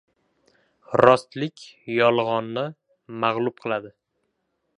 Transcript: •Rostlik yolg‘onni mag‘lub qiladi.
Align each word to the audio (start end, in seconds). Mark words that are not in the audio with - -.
•Rostlik 1.03 1.67
yolg‘onni 1.99 2.65
mag‘lub 3.27 3.63
qiladi. 3.67 3.95